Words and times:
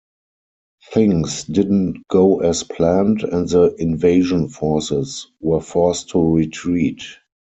Things 0.91 1.43
didn't 1.43 2.07
go 2.07 2.39
as 2.39 2.63
planned 2.63 3.21
and 3.23 3.47
the 3.47 3.75
invasion 3.77 4.49
forces 4.49 5.27
were 5.41 5.61
forced 5.61 6.09
to 6.09 6.27
retreat. 6.33 7.03